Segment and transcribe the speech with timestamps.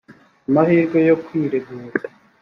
[0.47, 1.99] amahirwe yo kwiregura